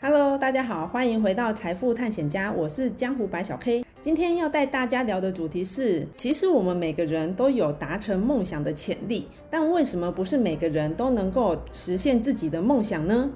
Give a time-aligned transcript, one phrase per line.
[0.00, 3.84] Hello，大家好，欢迎回到财富探险家，我是江湖白小 K。
[4.00, 13.28] 今天要带大家聊的主题是，其实我们每个人都有达成梦想的潜力，但为什么不是每个人都能够实现自己的梦想呢？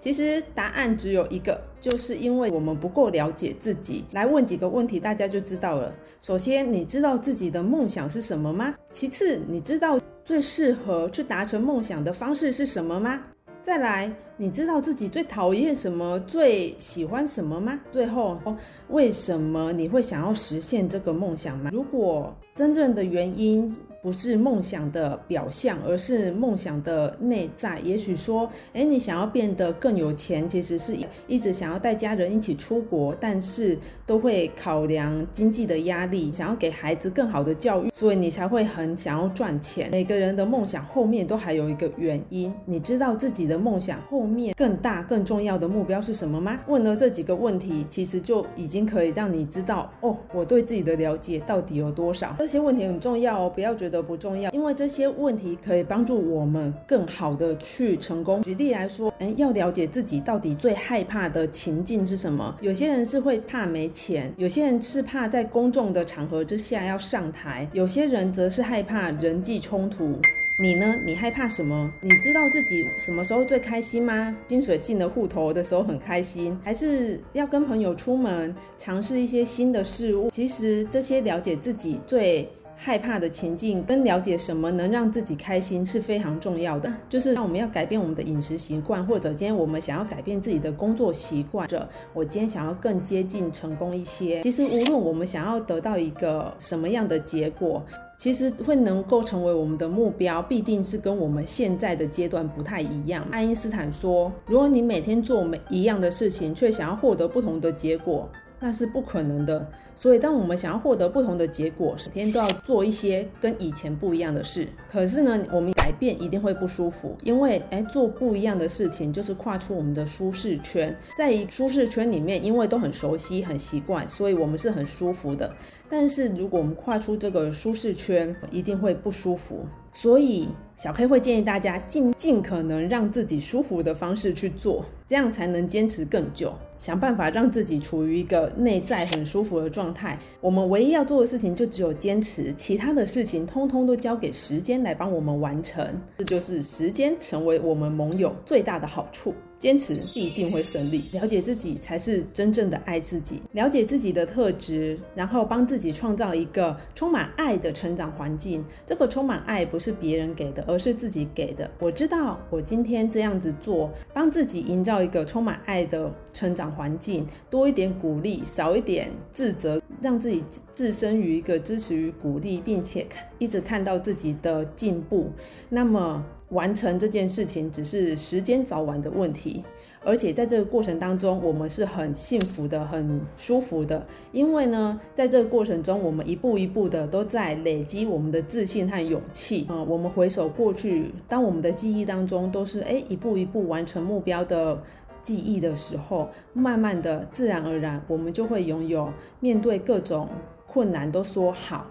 [0.00, 4.04] 其实答案只有一个，就是因为我们不够了解自己。
[4.10, 5.94] 来问几个问题，大家就知道了。
[6.20, 8.74] 首先，你知道自己的梦想是什么吗？
[8.92, 13.22] 其次，你知道最适合去达成梦想的方式是什么吗？
[13.68, 17.78] 再来，你知道自己最讨厌什么，最喜欢什么吗？
[17.92, 18.40] 最后，
[18.88, 21.68] 为什么你会想要实现这个梦想吗？
[21.70, 23.70] 如果真正的原因
[24.08, 27.78] 不是梦想的表象，而是梦想的内在。
[27.80, 39.90] 也许说，诶，你想要变得更有钱，其实是一直想要带家人一起出国，但是都会考量经济的压力，想要给孩子更好的教育，所以你才会很想要赚钱。
[39.90, 42.50] 每个人的梦想后面都还有一个原因。
[42.64, 46.58] 你知道自己的梦想后面更大、更重要的目标是什么吗？
[46.66, 52.34] 问了这几个问题，其实就已经可以让你知道，哦，我对自己的了解到底有多少。
[52.38, 58.42] 这些问题很重要哦，不要觉得不重要，因为这些问题可以帮助我们更好的去成功。
[58.42, 62.56] 举例来说，嗯，要了解自己到底最害怕的情境是什么。
[62.60, 70.18] 有些人是会怕没钱，有些人是怕在公众的场合之下要上台，有些人则是害怕人际冲突。
[70.60, 70.92] 你呢？
[71.06, 71.88] 你害怕什么？
[72.00, 74.36] 你知道自己什么时候最开心吗？
[74.48, 80.28] 薪水进了户头的时候很开心，还是要跟朋友出门尝试一些新的事物？
[80.30, 82.50] 其实这些了解自己最
[82.80, 86.90] 害怕的情境，跟了解什么能让自己开心是非常重要的。
[87.08, 94.40] 就是让我们要改变我们的饮食习惯，或者今天我们想要改变自己的工作习惯，或者我今天想要更接近成功一些。
[94.42, 97.84] 其实无论我们想要得到一个什么样的结果，
[98.16, 103.26] 其实会能够成为我们的目标，必定是跟我们现在的阶段不太一样。
[103.32, 108.28] 爱因斯坦说，如果你每天做每一样的事情，却想要获得不同的结果。
[108.60, 114.66] 那是不可能的，所以当我们想要获得不同的结果，每天都要做一些跟以前不一样的事。
[114.90, 125.52] 可是呢，我们改变一定会不舒服，因为诶，做不一样的事情就是跨出我们的舒适圈，在舒适圈里面，因为都很熟悉、很习惯，所以我们是很舒服的。
[125.90, 129.66] 但是如果我们跨出这个舒适圈，一定会不舒服。
[129.92, 136.54] 所以小 K 会建议大家尽尽可能让自己舒服的方式去做，这样才能坚持更久。
[136.76, 140.16] 想办法让自己处于一个内在很舒服的状态。
[140.40, 146.00] 我们唯一要做的事情就只有坚持，其他的事情通通都交给时间来帮我们完成。
[146.18, 149.34] 这就是时间成为我们盟友最大的好处。
[149.58, 151.02] 坚持必定会胜利。
[151.12, 153.42] 了解自己才是真正的爱自己。
[153.52, 158.64] 了解自己的特质，然后帮自己创造一个充满爱的成长环境。
[158.86, 161.70] 这个充满爱不是别人给的，而是自己给的。
[161.78, 170.44] 我知道我今天这样子做，帮自己营造一个充满爱的成长环境，多一点鼓励，少一点自责，让自己
[170.74, 173.06] 置身于一个支持与鼓励，并且
[173.38, 175.30] 一直看到自己的进步。
[175.68, 176.24] 那么。
[176.50, 179.62] 完成这件事情只是时间早晚的问题，
[180.02, 189.66] 而且在这个过程当中，我们是很幸福的、很舒服的，因为呢，在这个过程中，我们一步一步的都在累积我们的自信和勇气。
[189.68, 194.82] 嗯，我们回首过去，当我们的记忆当中都是诶一步一步完成目标的
[195.20, 200.26] 记忆的时候，慢慢的、自然而然，我们就会拥有面对各种
[200.66, 201.84] 困难都说好，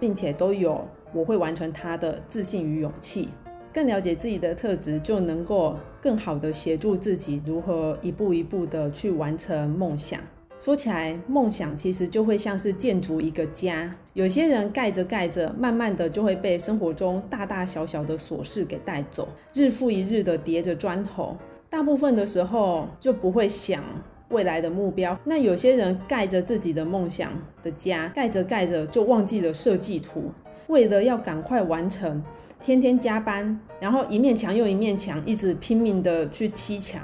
[0.00, 0.82] 并且都有
[1.12, 3.28] 我会完成它的自信与勇气。
[3.72, 10.20] 更了解自己的特质，就能够更好的协助自己如何一步一步的去完成梦想。
[10.60, 21.36] 说起来，梦想其实就会像是建筑一个家，有些人盖着盖着，慢慢的就会被生活中大大小小的琐事给带走，日复一日的叠着砖头，
[21.68, 23.82] 大部分的时候就不会想
[24.28, 25.18] 未来的目标。
[25.24, 27.32] 那有些人盖着自己的梦想
[27.64, 30.30] 的家，盖着盖着就忘记了设计图，
[30.68, 32.22] 为了要赶快完成。
[32.64, 37.02] 天天加班，然后一面墙又一面墙，一直拼命的去砌墙，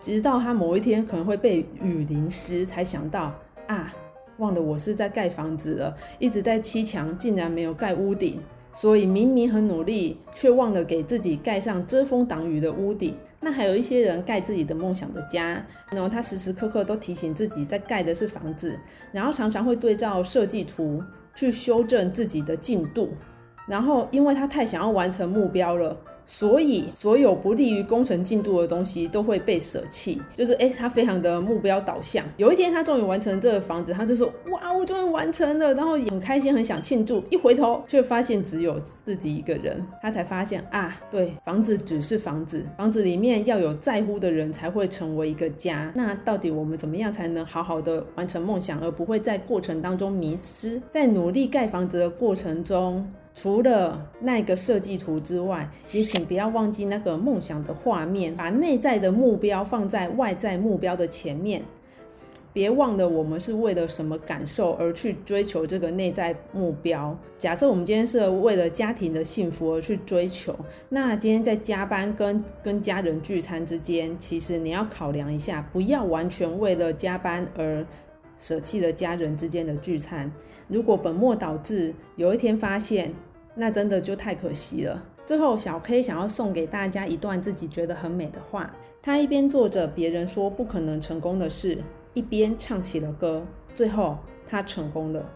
[0.00, 3.30] 直到他某一天可能会被雨淋湿，才想到
[3.66, 3.94] 啊，
[4.38, 8.40] 忘了我是在盖房子了，一直在砌墙，竟然没有盖屋顶，
[8.74, 13.16] 所以明明很努力，却忘了给自己盖上遮风挡雨的屋顶。
[13.40, 18.76] 那还有一些人盖自己的梦想的家，然后他时时刻刻都提醒自己在盖的是房子，
[19.12, 21.00] 然后常常会对照设计图
[21.34, 23.10] 去修正自己的进度。
[23.68, 30.20] 然后，因为他太想要完成目标了，所以所有不利于工程进度的东西都会被舍弃。
[30.34, 32.24] 就是哎，他非常的目标导向。
[32.36, 35.74] 有一天他终于完成这个房子，他就说：哇，我终于完成了！
[35.74, 37.22] 然后也很开心，很想庆祝。
[37.30, 45.92] 一回头却发现只有自己一个人，他才发现啊，对，房子只是房子，房子里面要有在乎的人才会成为一个家。
[45.94, 50.80] 那到底我们怎么样才能好好的完成梦想，而不会在过程当中迷失？
[50.90, 53.06] 在努力盖房子的过程中。
[53.34, 61.62] 除了那个设计图之外，也请不要忘记那个梦想的画面，把内在的目标放在外在目标的前面。
[62.52, 67.18] 别忘了，我们是为了什么感受而去追求这个内在目标。
[67.36, 70.56] 假设我们今天是为了家庭的幸福而去追求，
[70.88, 77.84] 那今天在加班跟跟家人聚餐之间，其实你要考量一下，不要完全为了加班而
[78.38, 80.30] 舍弃了家人之间的聚餐。
[80.68, 83.12] 如果本末倒置，有一天发现，
[83.54, 85.02] 那真的就太可惜了。
[85.26, 88.74] 最后，小 K 想要送给大家一段自己觉得很美的话。
[89.02, 91.78] 他一边做着别人说不可能成功的事，
[92.14, 93.42] 一边唱起了歌。
[93.74, 95.30] 最后，他成功了。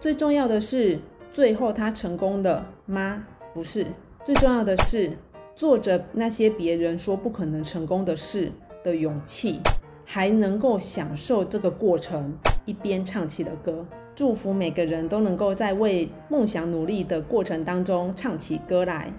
[0.00, 0.98] 最重要的是，
[1.32, 3.24] 最后他成功了吗？
[3.54, 3.86] 不是。
[4.24, 5.16] 最重要的是，
[5.54, 8.50] 做着那些别人说不可能成功的事
[8.82, 9.60] 的勇气，
[10.04, 12.32] 还能够享受这个过程，
[12.64, 13.84] 一边唱起的歌。
[14.14, 19.10] 祝福每个人都能够在为梦想努力的过程当中唱起歌来，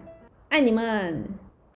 [0.50, 1.24] 爱你们。